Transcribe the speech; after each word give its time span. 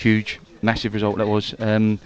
huge, 0.00 0.40
massive 0.62 0.94
result 0.94 1.18
that 1.18 1.26
was. 1.26 1.54
Um, 1.58 1.98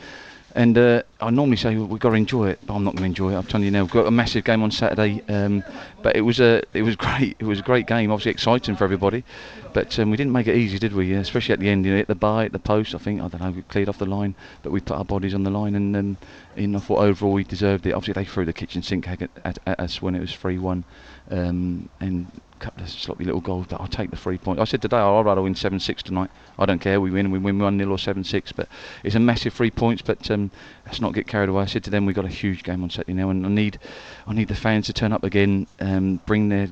and 0.54 0.76
uh, 0.78 1.02
I 1.24 1.30
normally 1.30 1.56
say 1.56 1.74
we've 1.74 1.98
got 1.98 2.10
to 2.10 2.16
enjoy 2.16 2.50
it, 2.50 2.58
but 2.66 2.74
I'm 2.74 2.84
not 2.84 2.94
going 2.96 3.04
to 3.04 3.06
enjoy 3.06 3.32
it. 3.32 3.36
I'm 3.36 3.44
telling 3.44 3.64
you 3.64 3.70
now, 3.70 3.82
we've 3.82 3.90
got 3.90 4.06
a 4.06 4.10
massive 4.10 4.44
game 4.44 4.62
on 4.62 4.70
Saturday, 4.70 5.22
um, 5.28 5.64
but 6.02 6.16
it 6.16 6.20
was 6.20 6.38
a 6.38 6.62
it 6.74 6.82
was 6.82 6.96
great. 7.04 7.36
It 7.38 7.46
was 7.46 7.60
a 7.60 7.62
great 7.62 7.86
game, 7.86 8.10
obviously 8.10 8.32
exciting 8.32 8.76
for 8.76 8.84
everybody, 8.84 9.24
but 9.72 9.98
um, 9.98 10.10
we 10.10 10.18
didn't 10.18 10.32
make 10.32 10.48
it 10.48 10.56
easy, 10.56 10.78
did 10.78 10.92
we? 10.92 11.14
Especially 11.14 11.54
at 11.54 11.60
the 11.60 11.68
end, 11.70 11.86
you 11.86 11.94
know, 11.94 12.00
at 12.00 12.08
the 12.08 12.14
bar, 12.14 12.42
at 12.44 12.52
the 12.52 12.58
post. 12.58 12.94
I 12.94 12.98
think 12.98 13.22
I 13.22 13.28
don't 13.28 13.40
know, 13.40 13.52
we 13.52 13.62
cleared 13.62 13.88
off 13.88 13.98
the 13.98 14.06
line, 14.06 14.34
but 14.62 14.70
we 14.70 14.80
put 14.80 14.98
our 14.98 15.04
bodies 15.04 15.32
on 15.32 15.44
the 15.44 15.50
line, 15.50 15.74
and 15.74 15.96
um, 15.96 16.18
I 16.56 16.78
thought 16.78 16.98
overall 16.98 17.32
we 17.32 17.44
deserved 17.44 17.86
it. 17.86 17.92
Obviously 17.92 18.22
they 18.22 18.28
threw 18.28 18.44
the 18.44 18.52
kitchen 18.52 18.82
sink 18.82 19.08
at, 19.08 19.22
at, 19.44 19.58
at 19.66 19.80
us 19.80 20.02
when 20.02 20.14
it 20.14 20.20
was 20.20 20.30
3-1, 20.30 20.84
um, 21.30 21.88
and 22.00 22.26
a 22.60 22.64
couple 22.64 22.82
of 22.82 22.90
sloppy 22.90 23.24
little 23.24 23.40
goals, 23.40 23.66
but 23.68 23.80
I'll 23.80 23.88
take 23.88 24.10
the 24.10 24.16
three 24.16 24.38
points. 24.38 24.60
I 24.60 24.64
said 24.64 24.82
today 24.82 24.96
I'd 24.96 25.24
rather 25.24 25.42
win 25.42 25.54
7 25.54 25.80
6 25.80 26.02
tonight. 26.02 26.30
I 26.58 26.66
don't 26.66 26.80
care, 26.80 27.00
we 27.00 27.10
win, 27.10 27.30
we 27.30 27.38
win 27.38 27.58
1 27.58 27.78
0 27.78 27.90
or 27.90 27.98
7 27.98 28.22
6, 28.22 28.52
but 28.52 28.68
it's 29.02 29.14
a 29.14 29.20
massive 29.20 29.54
three 29.54 29.70
points. 29.70 30.02
But 30.02 30.30
um, 30.30 30.50
let's 30.86 31.00
not 31.00 31.13
get 31.14 31.26
carried 31.26 31.48
away. 31.48 31.62
I 31.62 31.66
said 31.66 31.84
to 31.84 31.90
them, 31.90 32.06
we've 32.06 32.16
got 32.16 32.24
a 32.24 32.28
huge 32.28 32.62
game 32.62 32.82
on 32.82 32.90
Saturday 32.90 33.14
now, 33.14 33.30
and 33.30 33.46
I 33.46 33.48
need, 33.48 33.78
I 34.26 34.34
need 34.34 34.48
the 34.48 34.54
fans 34.54 34.86
to 34.86 34.92
turn 34.92 35.12
up 35.12 35.24
again, 35.24 35.66
um, 35.80 36.20
bring 36.26 36.48
their 36.48 36.68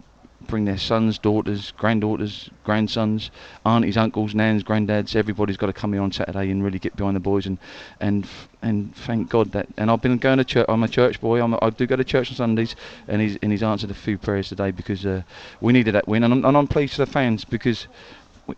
bring 0.48 0.64
their 0.64 0.78
sons, 0.78 1.18
daughters, 1.18 1.72
granddaughters, 1.76 2.50
grandsons, 2.64 3.30
aunties, 3.64 3.96
uncles, 3.96 4.34
nans, 4.34 4.62
granddads. 4.62 5.14
Everybody's 5.14 5.56
got 5.56 5.66
to 5.66 5.72
come 5.72 5.92
here 5.92 6.02
on 6.02 6.12
Saturday 6.12 6.50
and 6.50 6.64
really 6.64 6.78
get 6.78 6.96
behind 6.96 7.16
the 7.16 7.20
boys 7.20 7.46
and 7.46 7.58
and 8.00 8.26
and 8.60 8.94
thank 8.94 9.28
God 9.28 9.52
that. 9.52 9.68
And 9.76 9.90
I've 9.90 10.02
been 10.02 10.18
going 10.18 10.38
to 10.38 10.44
church. 10.44 10.66
I'm 10.68 10.82
a 10.82 10.88
church 10.88 11.20
boy. 11.20 11.42
I'm 11.42 11.54
a, 11.54 11.58
I 11.62 11.70
do 11.70 11.86
go 11.86 11.96
to 11.96 12.04
church 12.04 12.30
on 12.30 12.36
Sundays, 12.36 12.76
and 13.08 13.20
he's 13.20 13.36
and 13.42 13.52
he's 13.52 13.62
answered 13.62 13.90
a 13.90 13.94
few 13.94 14.18
prayers 14.18 14.48
today 14.48 14.70
because 14.70 15.06
uh, 15.06 15.22
we 15.60 15.72
needed 15.72 15.94
that 15.94 16.08
win. 16.08 16.24
And 16.24 16.32
I'm, 16.32 16.44
and 16.44 16.56
I'm 16.56 16.66
pleased 16.66 16.94
for 16.94 17.04
the 17.04 17.10
fans 17.10 17.44
because 17.44 17.86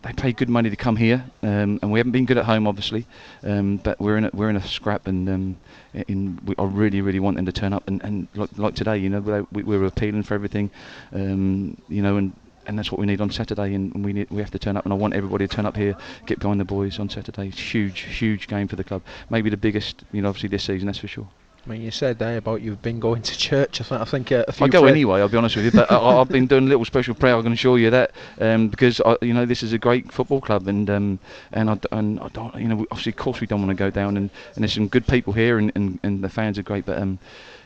they 0.02 0.12
pay 0.12 0.32
good 0.32 0.48
money 0.48 0.70
to 0.70 0.76
come 0.76 0.96
here, 0.96 1.24
um, 1.42 1.78
and 1.82 1.92
we 1.92 1.98
haven't 1.98 2.12
been 2.12 2.24
good 2.24 2.38
at 2.38 2.44
home, 2.44 2.66
obviously. 2.66 3.06
Um, 3.42 3.76
but 3.76 4.00
we're 4.00 4.16
in 4.16 4.24
a, 4.24 4.30
we're 4.32 4.50
in 4.50 4.56
a 4.56 4.66
scrap, 4.66 5.06
and 5.06 5.28
um, 5.28 5.56
in, 5.92 6.38
we, 6.44 6.54
I 6.58 6.64
really 6.64 7.00
really 7.00 7.20
want 7.20 7.36
them 7.36 7.46
to 7.46 7.52
turn 7.52 7.72
up. 7.72 7.86
And, 7.86 8.02
and 8.02 8.28
like, 8.34 8.50
like 8.56 8.74
today, 8.74 8.98
you 8.98 9.10
know, 9.10 9.46
we, 9.52 9.62
we 9.62 9.78
were 9.78 9.86
appealing 9.86 10.22
for 10.22 10.34
everything, 10.34 10.70
um, 11.12 11.76
you 11.88 12.02
know, 12.02 12.16
and 12.16 12.32
and 12.66 12.78
that's 12.78 12.90
what 12.90 12.98
we 12.98 13.06
need 13.06 13.20
on 13.20 13.30
Saturday. 13.30 13.74
And 13.74 14.04
we 14.04 14.12
need 14.12 14.30
we 14.30 14.40
have 14.40 14.50
to 14.52 14.58
turn 14.58 14.76
up, 14.76 14.84
and 14.84 14.92
I 14.92 14.96
want 14.96 15.14
everybody 15.14 15.46
to 15.46 15.54
turn 15.54 15.66
up 15.66 15.76
here, 15.76 15.96
get 16.26 16.38
behind 16.38 16.60
the 16.60 16.64
boys 16.64 16.98
on 16.98 17.10
Saturday. 17.10 17.50
Huge, 17.50 18.00
huge 18.00 18.48
game 18.48 18.68
for 18.68 18.76
the 18.76 18.84
club. 18.84 19.02
Maybe 19.28 19.50
the 19.50 19.56
biggest, 19.56 20.04
you 20.12 20.22
know, 20.22 20.28
obviously 20.28 20.48
this 20.48 20.64
season, 20.64 20.86
that's 20.86 20.98
for 20.98 21.08
sure. 21.08 21.28
I 21.66 21.70
mean, 21.70 21.80
you 21.80 21.90
said 21.90 22.18
there 22.18 22.36
about 22.36 22.60
you've 22.60 22.82
been 22.82 23.00
going 23.00 23.22
to 23.22 23.38
church. 23.38 23.80
I 23.80 23.84
think, 23.84 24.00
I 24.00 24.04
think 24.04 24.32
uh, 24.32 24.44
a 24.46 24.52
few. 24.52 24.66
I 24.66 24.68
go 24.68 24.84
anyway. 24.84 25.20
I'll 25.20 25.28
be 25.28 25.38
honest 25.38 25.56
with 25.56 25.64
you, 25.64 25.70
but 25.70 25.90
I, 25.90 26.18
have 26.18 26.28
been 26.28 26.46
doing 26.46 26.64
a 26.64 26.68
little 26.68 26.84
special 26.84 27.14
prayer. 27.14 27.36
I 27.36 27.42
can 27.42 27.52
assure 27.52 27.78
you 27.78 27.88
that 27.90 28.12
um, 28.38 28.68
because 28.68 29.00
I, 29.00 29.16
you 29.22 29.32
know 29.32 29.46
this 29.46 29.62
is 29.62 29.72
a 29.72 29.78
great 29.78 30.12
football 30.12 30.42
club, 30.42 30.68
and 30.68 30.90
um, 30.90 31.18
and 31.52 31.70
I, 31.70 31.78
and 31.92 32.20
I 32.20 32.28
don't, 32.28 32.54
you 32.56 32.68
know, 32.68 32.86
obviously, 32.90 33.12
of 33.12 33.16
course, 33.16 33.40
we 33.40 33.46
don't 33.46 33.60
want 33.60 33.70
to 33.70 33.82
go 33.82 33.88
down, 33.88 34.18
and, 34.18 34.28
and 34.54 34.62
there's 34.62 34.74
some 34.74 34.88
good 34.88 35.06
people 35.06 35.32
here, 35.32 35.58
and, 35.58 35.72
and, 35.74 35.98
and 36.02 36.22
the 36.22 36.28
fans 36.28 36.58
are 36.58 36.62
great, 36.62 36.84
but 36.84 36.98
um, 36.98 37.18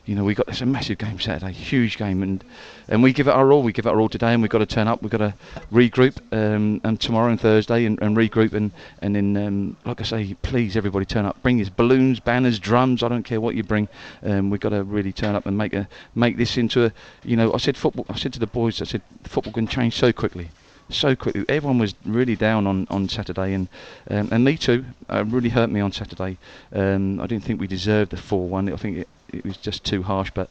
you 0.09 0.15
know, 0.15 0.25
we 0.25 0.35
got 0.35 0.47
this 0.47 0.63
a 0.63 0.67
massive 0.67 0.97
game 0.97 1.21
Saturday, 1.21 1.53
huge 1.53 1.99
game, 1.99 2.23
and 2.23 2.43
and 2.89 3.03
we 3.03 3.13
give 3.13 3.29
it 3.29 3.33
our 3.33 3.53
all. 3.53 3.63
We 3.63 3.73
give 3.73 3.85
it 3.85 3.91
our 3.91 4.01
all 4.01 4.09
today, 4.09 4.33
and 4.33 4.41
we've 4.41 4.51
got 4.51 4.61
to 4.61 4.67
turn 4.67 4.89
up. 4.89 5.03
We've 5.03 5.11
got 5.11 5.19
to 5.19 5.35
regroup, 5.71 6.17
um, 6.33 6.81
and 6.83 6.99
tomorrow 6.99 7.31
and 7.31 7.39
Thursday, 7.39 7.85
and, 7.85 8.01
and 8.01 8.17
regroup, 8.17 8.55
and 8.55 8.71
and 9.03 9.15
then, 9.15 9.37
um, 9.37 9.77
like 9.85 10.01
I 10.01 10.05
say, 10.05 10.35
please 10.41 10.79
everybody 10.79 11.05
turn 11.05 11.27
up. 11.27 11.43
Bring 11.43 11.59
your 11.59 11.69
balloons, 11.77 12.21
banners, 12.21 12.59
drums. 12.59 13.03
I 13.03 13.09
don't 13.09 13.23
care 13.23 13.39
what 13.39 13.55
you 13.55 13.63
bring. 13.63 13.87
Um, 14.23 14.49
we've 14.49 14.61
got 14.61 14.71
to 14.71 14.83
really 14.83 15.13
turn 15.13 15.35
up 15.35 15.45
and 15.45 15.59
make 15.59 15.75
a 15.75 15.87
make 16.15 16.39
this 16.39 16.57
into 16.57 16.87
a, 16.87 16.93
you 17.23 17.37
know, 17.37 17.53
I 17.53 17.59
said 17.59 17.77
football. 17.77 18.07
I 18.09 18.17
said 18.17 18.33
to 18.33 18.39
the 18.39 18.47
boys, 18.47 18.81
I 18.81 18.87
said 18.87 19.03
football 19.25 19.53
can 19.53 19.69
change 19.69 19.95
so 19.97 20.11
quickly 20.11 20.49
so 20.91 21.15
quickly. 21.15 21.45
Everyone 21.51 21.79
was 21.79 21.95
really 22.07 22.35
down 22.35 22.67
on, 22.67 22.87
on 22.89 23.11
Saturday, 23.11 23.53
and 23.53 23.69
um, 24.11 24.31
and 24.33 24.43
me 24.43 24.57
too. 24.57 24.87
Uh, 25.11 25.23
really 25.27 25.51
hurt 25.51 25.69
me 25.69 25.81
on 25.81 25.93
Saturday. 25.93 26.39
Um, 26.73 27.21
I 27.21 27.27
didn't 27.27 27.45
think 27.45 27.61
we 27.61 27.67
deserved 27.67 28.13
the 28.13 28.17
four-one. 28.17 28.73
I 28.73 28.77
think 28.77 28.97
it, 28.97 29.09
it 29.33 29.45
was 29.45 29.57
just 29.57 29.85
too 29.85 30.03
harsh. 30.03 30.31
But 30.35 30.49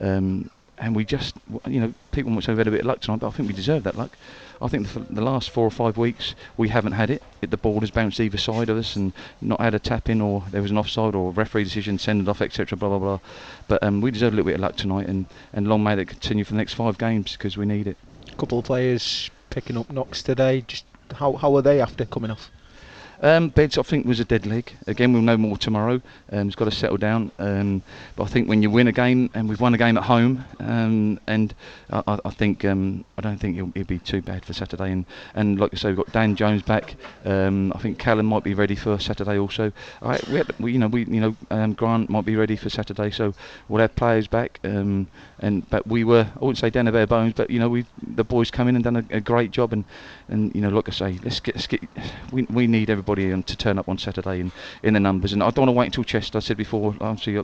um, 0.00 0.50
and 0.80 0.96
we 0.96 1.04
just, 1.04 1.36
you 1.66 1.80
know, 1.80 1.92
people 2.10 2.30
might 2.32 2.42
say 2.42 2.52
we 2.52 2.58
had 2.58 2.66
a 2.66 2.70
bit 2.70 2.80
of 2.80 2.86
luck 2.86 3.00
tonight, 3.00 3.20
but 3.20 3.28
I 3.28 3.30
think 3.30 3.48
we 3.48 3.54
deserve 3.54 3.84
that 3.84 3.96
luck. 3.96 4.16
I 4.62 4.68
think 4.68 4.88
the, 4.88 5.00
the 5.00 5.20
last 5.20 5.50
four 5.50 5.66
or 5.66 5.70
five 5.70 5.96
weeks 5.96 6.34
we 6.56 6.68
haven't 6.68 6.92
had 6.92 7.10
it. 7.10 7.22
it. 7.42 7.50
The 7.50 7.56
ball 7.56 7.80
has 7.80 7.90
bounced 7.90 8.18
either 8.18 8.38
side 8.38 8.68
of 8.68 8.76
us 8.76 8.96
and 8.96 9.12
not 9.40 9.60
had 9.60 9.74
a 9.74 9.78
tap 9.78 10.08
in, 10.08 10.20
or 10.20 10.44
there 10.50 10.62
was 10.62 10.70
an 10.70 10.78
offside, 10.78 11.14
or 11.14 11.32
referee 11.32 11.64
decision, 11.64 11.98
send 11.98 12.22
it 12.22 12.28
off, 12.28 12.40
etc. 12.40 12.76
Blah 12.76 12.88
blah 12.88 12.98
blah. 12.98 13.18
But 13.68 13.82
um, 13.82 14.00
we 14.00 14.10
deserve 14.10 14.32
a 14.32 14.36
little 14.36 14.48
bit 14.48 14.56
of 14.56 14.60
luck 14.60 14.76
tonight, 14.76 15.06
and 15.06 15.26
and 15.52 15.68
long 15.68 15.82
may 15.82 15.94
that 15.94 16.06
continue 16.06 16.44
for 16.44 16.52
the 16.52 16.58
next 16.58 16.74
five 16.74 16.98
games 16.98 17.32
because 17.32 17.56
we 17.56 17.66
need 17.66 17.86
it. 17.86 17.96
A 18.32 18.36
couple 18.36 18.58
of 18.58 18.64
players 18.64 19.30
picking 19.50 19.76
up 19.76 19.90
knocks 19.90 20.22
today. 20.22 20.64
Just 20.66 20.84
how 21.14 21.34
how 21.34 21.54
are 21.56 21.62
they 21.62 21.80
after 21.80 22.04
coming 22.04 22.30
off? 22.30 22.50
Um, 23.22 23.50
Beds, 23.50 23.76
I 23.76 23.82
think, 23.82 24.06
was 24.06 24.18
a 24.18 24.24
dead 24.24 24.46
leg. 24.46 24.72
Again, 24.86 25.12
we'll 25.12 25.20
know 25.20 25.36
more 25.36 25.58
tomorrow. 25.58 26.00
Um, 26.32 26.46
it's 26.46 26.56
got 26.56 26.64
to 26.64 26.70
settle 26.70 26.96
down. 26.96 27.30
Um, 27.38 27.82
but 28.16 28.24
I 28.24 28.26
think 28.28 28.48
when 28.48 28.62
you 28.62 28.70
win 28.70 28.88
a 28.88 28.92
game, 28.92 29.28
and 29.34 29.46
we've 29.48 29.60
won 29.60 29.74
a 29.74 29.78
game 29.78 29.98
at 29.98 30.04
home, 30.04 30.44
um, 30.58 31.20
and 31.26 31.54
I, 31.90 32.18
I 32.24 32.30
think 32.30 32.64
um, 32.64 33.04
I 33.18 33.20
don't 33.20 33.38
think 33.38 33.58
it'll, 33.58 33.72
it'll, 33.74 33.84
be 33.84 33.98
too 33.98 34.22
bad 34.22 34.44
for 34.44 34.54
Saturday. 34.54 34.90
And, 34.90 35.04
and 35.34 35.60
like 35.60 35.74
I 35.74 35.76
say, 35.76 35.88
we've 35.88 35.98
got 35.98 36.12
Dan 36.12 36.34
Jones 36.34 36.62
back. 36.62 36.94
Um, 37.26 37.72
I 37.74 37.78
think 37.78 37.98
Callum 37.98 38.24
might 38.24 38.42
be 38.42 38.54
ready 38.54 38.74
for 38.74 38.98
Saturday 38.98 39.38
also. 39.38 39.70
Right, 40.00 40.26
we, 40.28 40.42
we, 40.58 40.72
you 40.72 40.78
know, 40.78 40.88
we, 40.88 41.04
you 41.04 41.20
know, 41.20 41.72
Grant 41.74 42.08
might 42.08 42.24
be 42.24 42.36
ready 42.36 42.56
for 42.56 42.70
Saturday. 42.70 43.10
So 43.10 43.34
we'll 43.68 43.82
have 43.82 43.94
players 43.96 44.28
back. 44.28 44.60
and 44.62 45.06
but 45.68 45.86
we 45.86 46.04
were, 46.04 46.26
I 46.36 46.38
wouldn't 46.38 46.58
say 46.58 46.70
down 46.70 46.86
to 46.86 46.92
bare 46.92 47.06
bones, 47.06 47.34
but 47.34 47.50
you 47.50 47.58
know, 47.58 47.68
we 47.68 47.84
the 48.02 48.24
boys 48.24 48.50
come 48.50 48.68
in 48.68 48.76
and 48.76 48.84
done 48.84 48.96
a, 48.96 49.04
a 49.10 49.20
great 49.20 49.50
job. 49.50 49.74
And, 49.74 49.84
and 50.28 50.54
you 50.54 50.62
know, 50.62 50.70
like 50.70 50.88
I 50.88 50.92
say, 50.92 51.18
let's 51.22 51.40
get, 51.40 51.56
let's 51.56 51.66
get 51.66 51.82
we, 52.32 52.44
we 52.44 52.66
need 52.66 52.88
everybody 52.88 53.09
everybody 53.10 53.42
to 53.42 53.56
turn 53.56 53.78
up 53.78 53.88
on 53.88 53.98
Saturday 53.98 54.40
in, 54.40 54.52
in 54.82 54.94
the 54.94 55.00
numbers. 55.00 55.32
And 55.32 55.42
I 55.42 55.50
don't 55.50 55.66
want 55.66 55.68
to 55.68 55.78
wait 55.78 55.86
until 55.86 56.04
Chester. 56.04 56.38
I 56.38 56.40
said 56.40 56.56
before, 56.56 56.94
obviously 57.00 57.42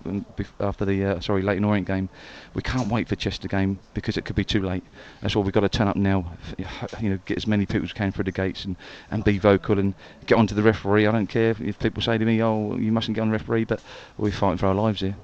after 0.60 0.84
the 0.84 1.04
uh, 1.04 1.21
sorry 1.21 1.43
Leyton 1.43 1.65
Orient 1.65 1.87
game, 1.87 2.09
we 2.54 2.62
can't 2.62 2.88
wait 2.88 3.09
for 3.09 3.16
Chester 3.16 3.49
game 3.49 3.78
because 3.94 4.16
it 4.16 4.25
could 4.25 4.37
be 4.37 4.44
too 4.44 4.62
late. 4.62 4.84
That's 5.21 5.34
why 5.34 5.43
we've 5.43 5.53
got 5.53 5.60
to 5.60 5.69
turn 5.69 5.88
up 5.88 5.97
now. 5.97 6.32
You 7.00 7.10
know, 7.10 7.19
get 7.27 7.37
as 7.37 7.47
many 7.47 7.66
people 7.66 7.84
as 7.84 7.93
can 7.93 8.12
through 8.12 8.25
the 8.25 8.32
gates 8.32 8.65
and, 8.65 8.77
and 9.10 9.22
be 9.22 9.38
vocal 9.38 9.78
and 9.78 9.94
get 10.27 10.38
onto 10.38 10.54
the 10.54 10.62
referee. 10.62 11.06
I 11.06 11.12
don't 11.12 11.27
care 11.27 11.54
if 11.60 11.78
people 11.78 12.03
say 12.03 12.16
to 12.16 12.25
me, 12.25 12.43
"Oh, 12.43 12.77
you 12.77 12.91
mustn't 12.91 13.15
get 13.15 13.22
on 13.22 13.31
referee," 13.31 13.65
but 13.65 13.81
we're 14.16 14.31
fighting 14.31 14.59
for 14.59 14.66
our 14.66 14.75
lives 14.75 15.00
here. 15.00 15.16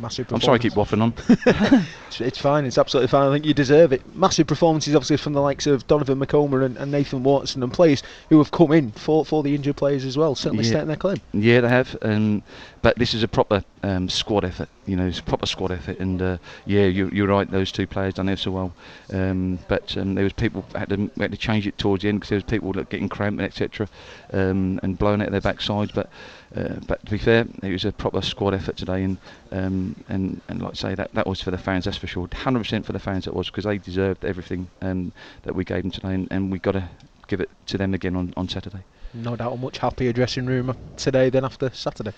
Massive 0.00 0.30
I'm 0.32 0.40
sorry, 0.40 0.56
I 0.56 0.58
keep 0.58 0.74
waffling 0.74 1.02
on. 1.02 1.14
it's, 2.08 2.20
it's, 2.20 2.38
fine. 2.38 2.64
It's 2.64 2.78
absolutely 2.78 3.08
fine. 3.08 3.28
I 3.28 3.32
think 3.32 3.46
you 3.46 3.54
deserve 3.54 3.92
it. 3.92 4.14
Massive 4.14 4.46
performances, 4.46 4.94
obviously, 4.94 5.16
from 5.16 5.32
the 5.32 5.40
likes 5.40 5.66
of 5.66 5.86
Donovan 5.86 6.18
McComa 6.18 6.64
and, 6.64 6.76
and 6.76 6.92
Nathan 6.92 7.22
Watson 7.22 7.62
and 7.62 7.72
players 7.72 8.02
who 8.28 8.38
have 8.38 8.50
come 8.50 8.72
in 8.72 8.92
for, 8.92 9.24
for 9.24 9.42
the 9.42 9.54
injured 9.54 9.76
players 9.76 10.04
as 10.04 10.16
well. 10.16 10.34
Certainly 10.34 10.64
yeah. 10.64 10.70
stating 10.70 10.88
their 10.88 10.96
claim. 10.96 11.16
Yeah, 11.32 11.62
they 11.62 11.68
have. 11.68 11.96
Um, 12.02 12.42
but 12.82 12.96
this 12.98 13.14
is 13.14 13.22
a 13.22 13.28
proper 13.28 13.64
um, 13.82 14.08
squad 14.08 14.44
effort. 14.44 14.68
You 14.90 14.96
know, 14.96 15.06
it's 15.06 15.20
proper 15.20 15.46
squad 15.46 15.70
effort. 15.70 16.00
And 16.00 16.20
uh, 16.20 16.38
yeah, 16.66 16.86
you, 16.86 17.08
you're 17.12 17.28
right. 17.28 17.48
Those 17.48 17.70
two 17.70 17.86
players 17.86 18.14
done 18.14 18.28
it 18.28 18.40
so 18.40 18.50
well. 18.50 18.72
Um, 19.12 19.60
but 19.68 19.96
um, 19.96 20.16
there 20.16 20.24
was 20.24 20.32
people 20.32 20.64
had 20.74 20.88
to 20.88 21.08
had 21.16 21.30
to 21.30 21.36
change 21.36 21.68
it 21.68 21.78
towards 21.78 22.02
the 22.02 22.08
end 22.08 22.18
because 22.18 22.30
there 22.30 22.36
was 22.38 22.44
people 22.44 22.72
that 22.72 22.88
getting 22.90 23.08
cramped 23.08 23.40
and 23.40 23.46
etc. 23.46 23.88
Um, 24.32 24.80
and 24.82 24.98
blowing 24.98 25.22
at 25.22 25.30
their 25.30 25.40
backsides. 25.40 25.94
But 25.94 26.10
uh, 26.56 26.80
but 26.88 27.04
to 27.04 27.10
be 27.12 27.18
fair, 27.18 27.46
it 27.62 27.70
was 27.70 27.84
a 27.84 27.92
proper 27.92 28.20
squad 28.20 28.52
effort 28.52 28.76
today. 28.76 29.04
And 29.04 29.18
um, 29.52 29.94
and 30.08 30.40
and 30.48 30.60
like 30.60 30.72
I 30.72 30.74
say, 30.74 30.94
that 30.96 31.14
that 31.14 31.26
was 31.26 31.40
for 31.40 31.52
the 31.52 31.58
fans. 31.58 31.84
That's 31.84 31.96
for 31.96 32.08
sure. 32.08 32.26
100% 32.26 32.84
for 32.84 32.92
the 32.92 32.98
fans. 32.98 33.28
It 33.28 33.34
was 33.34 33.46
because 33.46 33.64
they 33.64 33.78
deserved 33.78 34.24
everything 34.24 34.68
um, 34.82 35.12
that 35.42 35.54
we 35.54 35.64
gave 35.64 35.82
them 35.82 35.92
today. 35.92 36.14
And, 36.14 36.26
and 36.32 36.50
we 36.50 36.58
got 36.58 36.72
to 36.72 36.88
give 37.28 37.40
it 37.40 37.50
to 37.66 37.78
them 37.78 37.94
again 37.94 38.16
on 38.16 38.34
on 38.36 38.48
Saturday. 38.48 38.82
No 39.14 39.36
doubt 39.36 39.52
a 39.52 39.56
much 39.56 39.78
happier 39.78 40.12
dressing 40.12 40.46
room 40.46 40.76
today 40.96 41.30
than 41.30 41.44
after 41.44 41.70
Saturday 41.70 42.12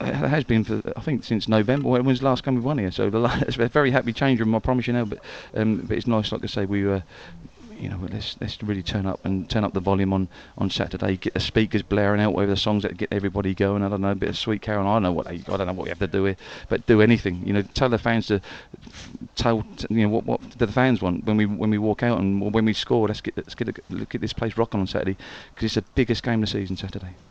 it 0.00 0.14
has 0.14 0.44
been 0.44 0.64
for 0.64 0.82
I 0.96 1.00
think 1.00 1.24
since 1.24 1.48
November. 1.48 1.88
When 1.88 2.04
was 2.04 2.20
the 2.20 2.26
last 2.26 2.44
time 2.44 2.54
we 2.54 2.60
won 2.60 2.78
here? 2.78 2.90
So 2.90 3.10
the 3.10 3.18
last, 3.18 3.42
it's 3.48 3.58
a 3.58 3.68
very 3.68 3.90
happy 3.90 4.12
change 4.12 4.40
room. 4.40 4.54
I 4.54 4.58
promise 4.58 4.86
you 4.86 4.92
now. 4.92 5.04
But 5.04 5.20
um, 5.54 5.78
but 5.78 5.96
it's 5.96 6.06
nice, 6.06 6.32
like 6.32 6.44
I 6.44 6.46
say, 6.46 6.64
we 6.64 6.84
were. 6.84 7.02
You 7.80 7.88
know, 7.88 8.00
let's 8.10 8.36
let's 8.40 8.60
really 8.60 8.82
turn 8.82 9.06
up 9.06 9.24
and 9.24 9.48
turn 9.48 9.62
up 9.62 9.72
the 9.72 9.78
volume 9.78 10.12
on, 10.12 10.26
on 10.56 10.68
Saturday. 10.68 11.16
Get 11.16 11.34
the 11.34 11.38
speakers 11.38 11.80
blaring 11.80 12.20
out 12.20 12.32
whatever 12.32 12.50
the 12.50 12.56
songs 12.56 12.82
that 12.82 12.96
get 12.96 13.12
everybody 13.12 13.54
going. 13.54 13.84
I 13.84 13.88
don't 13.88 14.00
know, 14.00 14.10
a 14.10 14.16
bit 14.16 14.30
of 14.30 14.36
Sweet 14.36 14.62
Caroline. 14.62 14.88
I 14.88 14.94
don't 14.94 15.02
know 15.04 15.12
what 15.12 15.26
they, 15.28 15.34
I 15.36 15.56
don't 15.56 15.68
know 15.68 15.74
what 15.74 15.84
we 15.84 15.88
have 15.90 16.00
to 16.00 16.08
do 16.08 16.24
here, 16.24 16.36
but 16.68 16.84
do 16.86 17.00
anything. 17.00 17.40
You 17.46 17.52
know, 17.52 17.62
tell 17.62 17.88
the 17.88 17.96
fans 17.96 18.26
to 18.26 18.40
tell 19.36 19.64
you 19.88 20.02
know 20.02 20.08
what 20.08 20.24
what 20.24 20.40
do 20.58 20.66
the 20.66 20.72
fans 20.72 21.00
want 21.00 21.24
when 21.24 21.36
we 21.36 21.46
when 21.46 21.70
we 21.70 21.78
walk 21.78 22.02
out 22.02 22.18
and 22.18 22.52
when 22.52 22.64
we 22.64 22.72
score. 22.72 23.06
Let's 23.06 23.20
get 23.20 23.36
let's 23.36 23.54
get 23.54 23.78
look 23.90 24.12
at 24.12 24.20
this 24.20 24.32
place 24.32 24.56
rocking 24.56 24.80
on 24.80 24.88
Saturday 24.88 25.16
because 25.54 25.66
it's 25.66 25.74
the 25.76 25.92
biggest 25.94 26.24
game 26.24 26.42
of 26.42 26.48
the 26.48 26.58
season 26.58 26.76
Saturday. 26.76 27.14